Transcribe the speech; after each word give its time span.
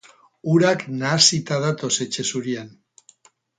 Urak 0.53 0.85
nahasita 1.01 1.61
datoz 1.67 1.93
etxe 2.07 2.27
zurian. 2.33 2.75